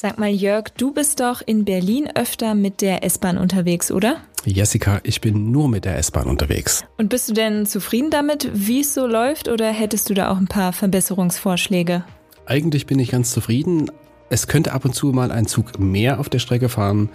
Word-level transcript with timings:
Sag 0.00 0.16
mal, 0.16 0.30
Jörg, 0.30 0.68
du 0.76 0.92
bist 0.92 1.18
doch 1.18 1.42
in 1.44 1.64
Berlin 1.64 2.08
öfter 2.14 2.54
mit 2.54 2.82
der 2.82 3.02
S-Bahn 3.02 3.36
unterwegs, 3.36 3.90
oder? 3.90 4.18
Jessica, 4.44 5.00
ich 5.02 5.20
bin 5.20 5.50
nur 5.50 5.68
mit 5.68 5.84
der 5.84 5.98
S-Bahn 5.98 6.28
unterwegs. 6.28 6.84
Und 6.98 7.08
bist 7.08 7.28
du 7.28 7.32
denn 7.32 7.66
zufrieden 7.66 8.08
damit, 8.08 8.48
wie 8.54 8.82
es 8.82 8.94
so 8.94 9.08
läuft, 9.08 9.48
oder 9.48 9.72
hättest 9.72 10.08
du 10.08 10.14
da 10.14 10.30
auch 10.30 10.36
ein 10.36 10.46
paar 10.46 10.72
Verbesserungsvorschläge? 10.72 12.04
Eigentlich 12.46 12.86
bin 12.86 13.00
ich 13.00 13.10
ganz 13.10 13.32
zufrieden. 13.32 13.90
Es 14.30 14.46
könnte 14.46 14.72
ab 14.72 14.84
und 14.84 14.94
zu 14.94 15.08
mal 15.08 15.32
ein 15.32 15.46
Zug 15.46 15.80
mehr 15.80 16.20
auf 16.20 16.28
der 16.28 16.38
Strecke 16.38 16.68
fahren, 16.68 17.08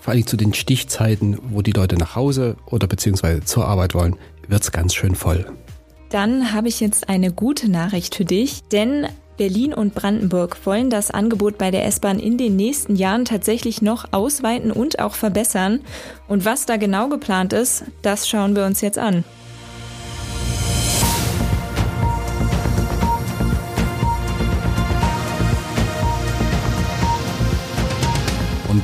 vor 0.00 0.12
allem 0.12 0.26
zu 0.26 0.36
den 0.36 0.52
Stichzeiten, 0.52 1.38
wo 1.50 1.62
die 1.62 1.70
Leute 1.70 1.94
nach 1.94 2.16
Hause 2.16 2.56
oder 2.66 2.88
beziehungsweise 2.88 3.44
zur 3.44 3.68
Arbeit 3.68 3.94
wollen, 3.94 4.16
wird 4.48 4.64
es 4.64 4.72
ganz 4.72 4.96
schön 4.96 5.14
voll. 5.14 5.46
Dann 6.08 6.52
habe 6.52 6.66
ich 6.66 6.80
jetzt 6.80 7.08
eine 7.08 7.30
gute 7.30 7.70
Nachricht 7.70 8.16
für 8.16 8.24
dich, 8.24 8.64
denn 8.72 9.06
Berlin 9.36 9.74
und 9.74 9.94
Brandenburg 9.94 10.58
wollen 10.64 10.90
das 10.90 11.10
Angebot 11.10 11.58
bei 11.58 11.70
der 11.70 11.84
S-Bahn 11.86 12.18
in 12.18 12.38
den 12.38 12.56
nächsten 12.56 12.96
Jahren 12.96 13.24
tatsächlich 13.24 13.82
noch 13.82 14.12
ausweiten 14.12 14.70
und 14.70 14.98
auch 14.98 15.14
verbessern. 15.14 15.80
Und 16.26 16.44
was 16.44 16.66
da 16.66 16.76
genau 16.76 17.08
geplant 17.08 17.52
ist, 17.52 17.84
das 18.02 18.28
schauen 18.28 18.56
wir 18.56 18.64
uns 18.64 18.80
jetzt 18.80 18.98
an. 18.98 19.24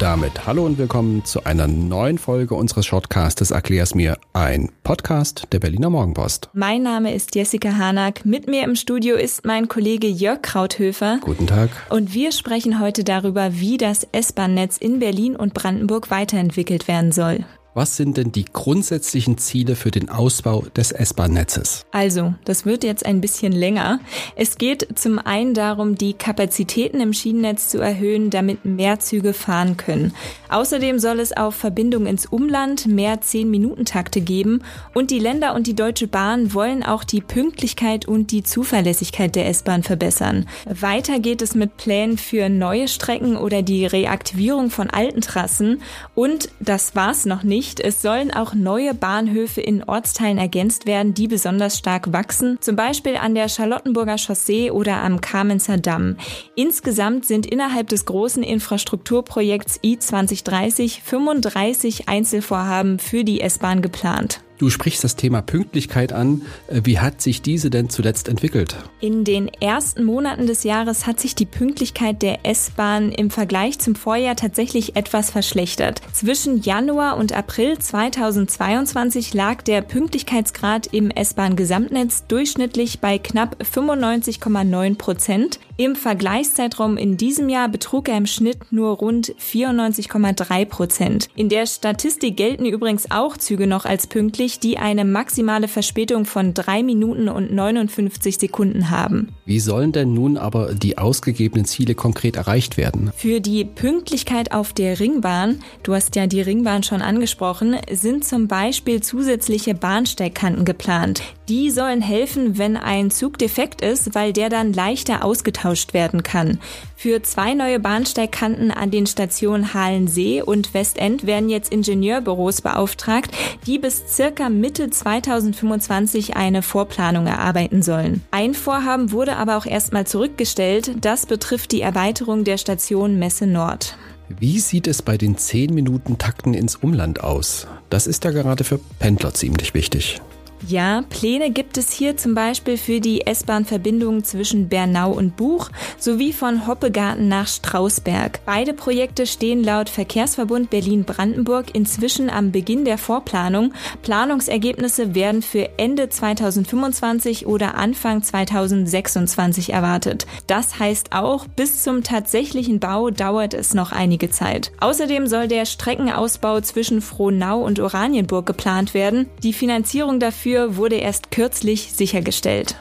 Damit 0.02 0.48
hallo 0.48 0.66
und 0.66 0.79
willkommen 0.79 1.24
zu 1.24 1.45
einer 1.45 1.69
neuen 1.69 2.19
Folge 2.19 2.56
unseres 2.56 2.87
Shortcastes 2.87 3.52
Erklär's 3.52 3.95
mir, 3.95 4.19
ein 4.33 4.73
Podcast 4.83 5.47
der 5.52 5.61
Berliner 5.61 5.91
Morgenpost. 5.91 6.51
Mein 6.55 6.83
Name 6.83 7.15
ist 7.15 7.37
Jessica 7.37 7.78
Hanack. 7.78 8.25
Mit 8.25 8.48
mir 8.48 8.65
im 8.65 8.75
Studio 8.75 9.15
ist 9.15 9.47
mein 9.47 9.69
Kollege 9.69 10.09
Jörg 10.09 10.42
Krauthöfer. 10.42 11.20
Guten 11.20 11.47
Tag. 11.47 11.70
Und 11.88 12.15
wir 12.15 12.33
sprechen 12.33 12.80
heute 12.80 13.05
darüber, 13.05 13.61
wie 13.61 13.77
das 13.77 14.05
S-Bahn-Netz 14.11 14.77
in 14.77 14.98
Berlin 14.98 15.37
und 15.37 15.55
Brandenburg 15.55 16.11
weiterentwickelt 16.11 16.89
werden 16.89 17.12
soll. 17.12 17.44
Was 17.75 17.97
sind 17.97 18.19
denn 18.19 18.33
die 18.33 18.45
grundsätzlichen 18.45 19.39
Ziele 19.39 19.77
für 19.77 19.91
den 19.91 20.11
Ausbau 20.11 20.67
des 20.77 20.92
S-Bahn-Netzes? 20.92 21.87
Also, 21.91 22.34
das 22.45 22.67
wird 22.67 22.84
jetzt 22.84 23.06
ein 23.06 23.23
bisschen 23.23 23.51
länger. 23.53 23.98
Es 24.37 24.59
geht 24.59 24.98
zum 24.98 25.19
einen 25.19 25.55
darum, 25.55 25.95
die 25.95 26.12
Kapazitäten 26.12 27.00
im 27.00 27.15
Schienennetz 27.15 27.70
zu 27.70 27.78
erhöhen, 27.78 28.28
damit 28.28 28.67
mehr 28.67 29.00
Züge 29.00 29.33
fahren 29.33 29.78
können. 29.78 30.12
Außerdem 30.50 30.98
soll 30.98 31.19
es 31.19 31.34
auf 31.34 31.55
Verbindungen 31.55 32.09
ins 32.09 32.27
Umland 32.27 32.87
mehr 32.87 33.23
10-Minuten-Takte 33.23 34.20
geben 34.20 34.62
und 34.93 35.11
die 35.11 35.19
Länder 35.19 35.55
und 35.55 35.67
die 35.67 35.75
Deutsche 35.75 36.09
Bahn 36.09 36.53
wollen 36.53 36.83
auch 36.83 37.05
die 37.05 37.23
Pünktlichkeit 37.23 38.06
und 38.06 38.33
die 38.33 38.43
Zuverlässigkeit 38.43 39.34
der 39.34 39.48
S-Bahn 39.48 39.83
verbessern. 39.83 40.47
Weiter 40.67 41.20
geht 41.20 41.41
es 41.41 41.55
mit 41.55 41.78
Plänen 41.78 42.19
für 42.19 42.50
neue 42.50 42.87
Strecken 42.87 43.39
oder 43.39 43.62
die 43.62 43.87
Reaktivierung 43.87 44.69
von 44.69 44.91
alten 44.91 45.23
Trassen 45.23 45.81
und 46.15 46.50
das 46.61 46.95
war's 46.95 47.25
noch 47.25 47.43
nicht 47.43 47.61
nicht. 47.62 47.78
Es 47.78 48.02
sollen 48.02 48.32
auch 48.32 48.55
neue 48.55 48.92
Bahnhöfe 48.92 49.60
in 49.60 49.84
Ortsteilen 49.84 50.36
ergänzt 50.36 50.84
werden, 50.84 51.14
die 51.14 51.28
besonders 51.28 51.78
stark 51.78 52.12
wachsen, 52.12 52.58
zum 52.60 52.74
Beispiel 52.74 53.16
an 53.16 53.36
der 53.36 53.48
Charlottenburger 53.48 54.19
Chaussee 54.19 54.72
oder 54.72 54.96
am 54.96 55.20
Kamenzer 55.20 55.78
Damm. 55.78 56.16
Insgesamt 56.56 57.24
sind 57.24 57.46
innerhalb 57.46 57.88
des 57.88 58.04
großen 58.04 58.42
Infrastrukturprojekts 58.42 59.78
I2030 59.80 61.02
35 61.04 62.08
Einzelvorhaben 62.08 62.98
für 62.98 63.22
die 63.22 63.41
S-Bahn 63.41 63.80
geplant. 63.80 64.41
Du 64.62 64.70
sprichst 64.70 65.02
das 65.02 65.16
Thema 65.16 65.42
Pünktlichkeit 65.42 66.12
an. 66.12 66.42
Äh, 66.68 66.82
wie 66.84 67.00
hat 67.00 67.20
sich 67.20 67.42
diese 67.42 67.68
denn 67.68 67.91
zuletzt 67.91 68.28
entwickelt? 68.28 68.77
In 69.00 69.24
den 69.24 69.48
ersten 69.48 70.04
Monaten 70.04 70.46
des 70.46 70.62
Jahres 70.62 71.04
hat 71.04 71.19
sich 71.19 71.34
die 71.34 71.46
Pünktlichkeit 71.46 72.22
der 72.22 72.46
S-Bahn 72.46 73.10
im 73.10 73.30
Vergleich 73.30 73.80
zum 73.80 73.96
Vorjahr 73.96 74.36
tatsächlich 74.36 74.94
etwas 74.94 75.32
verschlechtert. 75.32 76.00
Zwischen 76.12 76.62
Januar 76.62 77.16
und 77.16 77.32
April 77.32 77.77
2022 77.77 79.34
lag 79.34 79.62
der 79.62 79.82
Pünktlichkeitsgrad 79.82 80.86
im 80.86 81.10
S-Bahn-Gesamtnetz 81.10 82.26
durchschnittlich 82.28 83.00
bei 83.00 83.19
knapp 83.19 83.56
95,9 83.64 84.97
Prozent. 84.97 85.58
Im 85.78 85.97
Vergleichszeitraum 85.97 86.99
in 86.99 87.16
diesem 87.16 87.49
Jahr 87.49 87.69
betrug 87.69 88.09
er 88.09 88.19
im 88.19 88.27
Schnitt 88.27 88.72
nur 88.72 88.91
rund 88.91 89.34
94,3 89.41 90.65
Prozent. 90.66 91.28
In 91.34 91.49
der 91.49 91.66
Statistik 91.66 92.37
gelten 92.37 92.66
übrigens 92.66 93.10
auch 93.10 93.38
Züge 93.38 93.66
noch 93.66 93.87
als 93.87 94.06
pünktlich, 94.06 94.61
die 94.61 94.77
eine 94.77 95.05
maximale 95.06 95.69
Verspätung 95.69 96.27
von 96.27 96.53
3 96.53 96.82
Minuten 96.82 97.28
und 97.28 97.53
59 97.53 98.37
Sekunden 98.37 98.91
haben. 98.91 99.31
Wie 99.47 99.61
sollen 99.61 99.93
denn 99.93 100.12
nun 100.12 100.37
aber 100.37 100.75
die 100.75 100.99
ausgegebenen 100.99 101.65
Ziele 101.65 101.94
konkret 101.94 102.37
erreicht 102.37 102.77
werden? 102.77 103.11
Für 103.16 103.41
die 103.41 103.65
Pünktlichkeit 103.65 104.53
auf 104.53 104.75
der 104.75 105.00
Ringbahn, 105.00 105.61
du 105.82 105.94
hast 105.94 106.15
ja 106.16 106.27
die 106.27 106.43
Ringbahn 106.43 106.82
schon 106.82 107.00
angesprochen, 107.00 107.77
sind 107.91 108.25
zum 108.27 108.47
Beispiel 108.47 109.03
zusätzliche 109.03 109.75
Bahnsteigkanten 109.75 110.66
geplant. 110.66 111.22
Die 111.48 111.70
sollen 111.70 112.00
helfen, 112.00 112.56
wenn 112.56 112.76
ein 112.76 113.10
Zug 113.10 113.36
defekt 113.36 113.80
ist, 113.82 114.14
weil 114.14 114.32
der 114.32 114.48
dann 114.48 114.72
leichter 114.72 115.25
ausgetauscht 115.25 115.92
werden 115.92 116.22
kann. 116.22 116.60
Für 116.94 117.22
zwei 117.22 117.54
neue 117.54 117.80
Bahnsteigkanten 117.80 118.70
an 118.70 118.92
den 118.92 119.06
Stationen 119.06 119.75
Halensee 119.75 120.41
und 120.41 120.72
Westend 120.72 121.26
werden 121.26 121.48
jetzt 121.48 121.72
Ingenieurbüros 121.72 122.60
beauftragt, 122.60 123.32
die 123.66 123.81
bis 123.81 124.04
circa 124.06 124.48
Mitte 124.48 124.91
2025 124.91 126.36
eine 126.36 126.62
Vorplanung 126.62 127.26
erarbeiten 127.26 127.82
sollen. 127.82 128.22
Ein 128.31 128.54
Vorhaben 128.54 129.10
wurde 129.10 129.36
aber 129.36 129.56
auch 129.56 129.66
erstmal 129.66 130.06
zurückgestellt. 130.06 130.92
Das 131.00 131.26
betrifft 131.26 131.72
die 131.72 131.81
Erweiterung 131.81 132.44
der 132.44 132.58
Station 132.58 133.19
Messe 133.19 133.48
Nord. 133.48 133.97
Wie 134.28 134.60
sieht 134.60 134.86
es 134.86 135.02
bei 135.02 135.19
den 135.19 135.36
10 135.36 135.75
Minuten 135.75 136.19
Takten 136.19 136.54
ins 136.54 136.76
Umland 136.76 137.22
aus? 137.22 137.66
Das 137.91 138.06
ist 138.06 138.25
ja 138.25 138.31
gerade 138.31 138.64
für 138.64 138.78
Pendler 138.98 139.34
ziemlich 139.34 139.75
wichtig. 139.75 140.20
Ja, 140.69 141.03
Pläne 141.11 141.50
gibt 141.50 141.77
es 141.77 141.91
hier 141.91 142.17
zum 142.17 142.37
Beispiel 142.37 142.77
für 142.77 143.00
die 143.00 143.27
S-Bahn-Verbindung 143.27 144.23
zwischen 144.23 144.69
Bernau 144.69 145.11
und 145.11 145.37
Buch 145.37 145.71
sowie 145.99 146.33
von 146.33 146.69
Hoppegarten 146.69 147.27
nach 147.27 147.49
Strausberg. 147.49 148.41
Beide 148.47 148.73
Projekte 148.73 149.27
stehen 149.27 149.65
laut 149.65 149.89
Verkehrsverbund 149.89 150.71
Berlin-Brandenburg 150.71 151.75
inzwischen 151.75 152.31
am 152.31 152.53
Beginn 152.53 152.84
der 152.84 152.97
Vorplanung. 152.97 153.73
Planungsergebnisse 154.03 155.17
werden 155.17 155.43
für 155.43 155.69
Ende 155.78 156.09
2025 156.09 157.47
oder 157.47 157.75
Anfang 157.75 158.23
2026 158.23 159.73
erwartet. 159.73 160.27
Das 160.47 160.79
heißt 160.79 161.09
auch, 161.12 161.49
bis 161.49 161.83
zum 161.83 162.05
tatsächlichen 162.05 162.79
Bau 162.79 163.11
dauert 163.11 163.53
es 163.53 163.75
noch 163.75 163.91
einige 163.91 164.31
Zeit. 164.31 164.71
Außerdem 164.79 165.27
soll 165.27 165.49
der 165.49 165.67
Streckenausbau 165.67 166.61
zwischen 166.61 167.00
Frohnau 167.00 167.61
und 167.65 167.81
Oranienburg 167.81 168.47
geplant 168.47 168.94
werden. 168.94 169.29
Die 169.43 169.53
Finanzierung 169.53 170.21
dafür 170.21 170.51
dafür 170.52 170.76
wurde 170.76 170.96
erst 170.96 171.30
kürzlich 171.30 171.92
sichergestellt. 171.92 172.76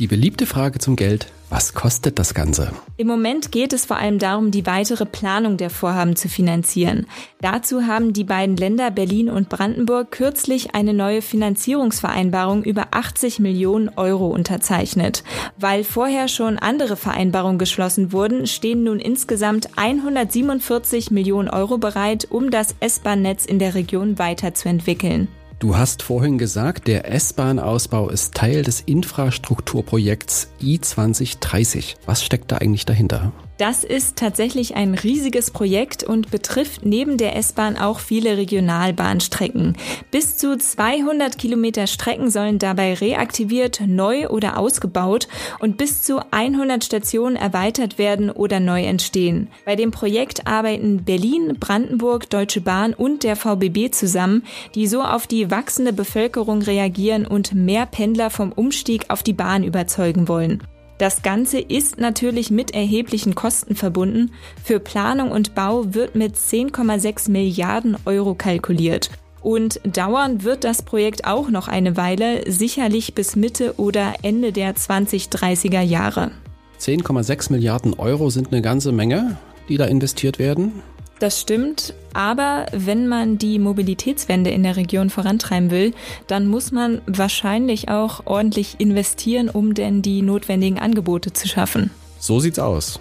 Die 0.00 0.08
beliebte 0.08 0.46
Frage 0.46 0.80
zum 0.80 0.96
Geld, 0.96 1.28
was 1.50 1.74
kostet 1.74 2.18
das 2.18 2.34
Ganze? 2.34 2.72
Im 2.96 3.06
Moment 3.06 3.52
geht 3.52 3.72
es 3.72 3.84
vor 3.84 3.98
allem 3.98 4.18
darum, 4.18 4.50
die 4.50 4.66
weitere 4.66 5.06
Planung 5.06 5.58
der 5.58 5.70
Vorhaben 5.70 6.16
zu 6.16 6.28
finanzieren. 6.28 7.06
Dazu 7.40 7.82
haben 7.86 8.12
die 8.12 8.24
beiden 8.24 8.56
Länder 8.56 8.90
Berlin 8.90 9.28
und 9.28 9.50
Brandenburg 9.50 10.10
kürzlich 10.10 10.74
eine 10.74 10.94
neue 10.94 11.22
Finanzierungsvereinbarung 11.22 12.64
über 12.64 12.88
80 12.90 13.38
Millionen 13.38 13.90
Euro 13.90 14.28
unterzeichnet. 14.28 15.22
Weil 15.58 15.84
vorher 15.84 16.26
schon 16.26 16.58
andere 16.58 16.96
Vereinbarungen 16.96 17.58
geschlossen 17.58 18.10
wurden, 18.10 18.48
stehen 18.48 18.82
nun 18.82 18.98
insgesamt 18.98 19.68
147 19.76 21.12
Millionen 21.12 21.50
Euro 21.50 21.78
bereit, 21.78 22.26
um 22.30 22.50
das 22.50 22.74
S-Bahn-Netz 22.80 23.44
in 23.44 23.60
der 23.60 23.74
Region 23.74 24.18
weiterzuentwickeln. 24.18 25.28
Du 25.62 25.76
hast 25.76 26.02
vorhin 26.02 26.38
gesagt, 26.38 26.88
der 26.88 27.08
S-Bahn-Ausbau 27.08 28.08
ist 28.08 28.34
Teil 28.34 28.64
des 28.64 28.80
Infrastrukturprojekts 28.80 30.48
I2030. 30.60 31.94
Was 32.04 32.24
steckt 32.24 32.50
da 32.50 32.56
eigentlich 32.56 32.84
dahinter? 32.84 33.30
Das 33.58 33.84
ist 33.84 34.16
tatsächlich 34.16 34.74
ein 34.74 34.94
riesiges 34.94 35.50
Projekt 35.50 36.02
und 36.02 36.30
betrifft 36.30 36.84
neben 36.84 37.18
der 37.18 37.36
S-Bahn 37.36 37.76
auch 37.76 38.00
viele 38.00 38.36
Regionalbahnstrecken. 38.36 39.76
Bis 40.10 40.36
zu 40.38 40.56
200 40.56 41.38
Kilometer 41.38 41.86
Strecken 41.86 42.30
sollen 42.30 42.58
dabei 42.58 42.94
reaktiviert, 42.94 43.82
neu 43.86 44.28
oder 44.28 44.58
ausgebaut 44.58 45.28
und 45.60 45.76
bis 45.76 46.02
zu 46.02 46.20
100 46.32 46.82
Stationen 46.82 47.36
erweitert 47.36 47.98
werden 47.98 48.30
oder 48.30 48.58
neu 48.58 48.82
entstehen. 48.82 49.48
Bei 49.64 49.76
dem 49.76 49.90
Projekt 49.90 50.46
arbeiten 50.46 51.04
Berlin, 51.04 51.56
Brandenburg, 51.60 52.30
Deutsche 52.30 52.62
Bahn 52.62 52.94
und 52.94 53.22
der 53.22 53.36
VBB 53.36 53.92
zusammen, 53.92 54.44
die 54.74 54.86
so 54.86 55.02
auf 55.02 55.26
die 55.26 55.50
wachsende 55.50 55.92
Bevölkerung 55.92 56.62
reagieren 56.62 57.26
und 57.26 57.54
mehr 57.54 57.86
Pendler 57.86 58.30
vom 58.30 58.50
Umstieg 58.50 59.04
auf 59.08 59.22
die 59.22 59.34
Bahn 59.34 59.62
überzeugen 59.62 60.26
wollen. 60.26 60.62
Das 61.02 61.22
Ganze 61.22 61.58
ist 61.58 61.98
natürlich 61.98 62.52
mit 62.52 62.74
erheblichen 62.74 63.34
Kosten 63.34 63.74
verbunden. 63.74 64.30
Für 64.62 64.78
Planung 64.78 65.32
und 65.32 65.52
Bau 65.56 65.92
wird 65.92 66.14
mit 66.14 66.36
10,6 66.36 67.28
Milliarden 67.28 67.96
Euro 68.04 68.36
kalkuliert. 68.36 69.10
Und 69.40 69.80
dauern 69.82 70.44
wird 70.44 70.62
das 70.62 70.82
Projekt 70.82 71.24
auch 71.24 71.50
noch 71.50 71.66
eine 71.66 71.96
Weile, 71.96 72.48
sicherlich 72.48 73.14
bis 73.14 73.34
Mitte 73.34 73.74
oder 73.78 74.12
Ende 74.22 74.52
der 74.52 74.76
2030er 74.76 75.80
Jahre. 75.80 76.30
10,6 76.78 77.50
Milliarden 77.50 77.94
Euro 77.94 78.30
sind 78.30 78.52
eine 78.52 78.62
ganze 78.62 78.92
Menge. 78.92 79.38
die 79.68 79.78
da 79.78 79.86
investiert 79.86 80.38
werden. 80.38 80.82
Das 81.22 81.40
stimmt, 81.40 81.94
aber 82.14 82.66
wenn 82.72 83.06
man 83.06 83.38
die 83.38 83.60
Mobilitätswende 83.60 84.50
in 84.50 84.64
der 84.64 84.74
Region 84.74 85.08
vorantreiben 85.08 85.70
will, 85.70 85.94
dann 86.26 86.48
muss 86.48 86.72
man 86.72 87.00
wahrscheinlich 87.06 87.88
auch 87.88 88.26
ordentlich 88.26 88.80
investieren, 88.80 89.48
um 89.48 89.72
denn 89.74 90.02
die 90.02 90.20
notwendigen 90.20 90.80
Angebote 90.80 91.32
zu 91.32 91.46
schaffen. 91.46 91.92
So 92.18 92.40
sieht's 92.40 92.58
aus. 92.58 92.98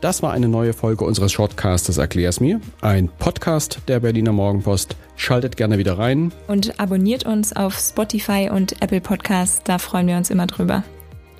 Das 0.00 0.22
war 0.22 0.30
eine 0.30 0.46
neue 0.46 0.72
Folge 0.72 1.04
unseres 1.04 1.32
Shortcastes 1.32 1.98
Erklär's 1.98 2.38
mir, 2.38 2.60
ein 2.80 3.08
Podcast 3.08 3.80
der 3.88 3.98
Berliner 3.98 4.30
Morgenpost. 4.30 4.94
Schaltet 5.16 5.56
gerne 5.56 5.78
wieder 5.78 5.98
rein. 5.98 6.30
Und 6.46 6.78
abonniert 6.78 7.26
uns 7.26 7.56
auf 7.56 7.76
Spotify 7.76 8.50
und 8.52 8.80
Apple 8.82 9.00
Podcasts, 9.00 9.62
da 9.64 9.78
freuen 9.78 10.06
wir 10.06 10.16
uns 10.16 10.30
immer 10.30 10.46
drüber. 10.46 10.84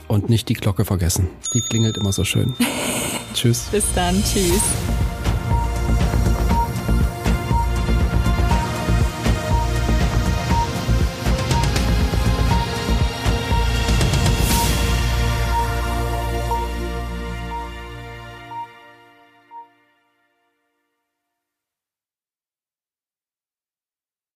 Und 0.08 0.28
nicht 0.28 0.48
die 0.48 0.54
Glocke 0.54 0.84
vergessen. 0.84 1.28
Die 1.54 1.60
klingelt 1.60 1.96
immer 1.96 2.10
so 2.10 2.24
schön. 2.24 2.56
Tschüss. 3.34 3.68
Bis 3.70 3.84
dann. 3.94 4.20
Tschüss. 4.24 4.62